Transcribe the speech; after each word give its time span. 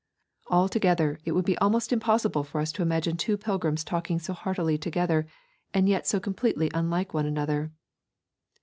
Altogether, 0.49 1.19
it 1.25 1.33
would 1.33 1.45
be 1.45 1.55
almost 1.59 1.93
impossible 1.93 2.43
for 2.43 2.59
us 2.59 2.71
to 2.71 2.81
imagine 2.81 3.15
two 3.17 3.37
pilgrims 3.37 3.83
talking 3.83 4.17
so 4.17 4.33
heartily 4.33 4.75
together, 4.75 5.27
and 5.75 5.87
yet 5.87 6.07
so 6.07 6.19
completely 6.19 6.71
unlike 6.73 7.13
one 7.13 7.27
another. 7.27 7.71